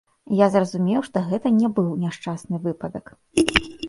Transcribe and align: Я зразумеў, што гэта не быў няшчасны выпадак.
Я 0.37 0.45
зразумеў, 0.53 1.03
што 1.09 1.21
гэта 1.27 1.51
не 1.57 1.69
быў 1.79 1.91
няшчасны 2.05 2.63
выпадак. 2.65 3.13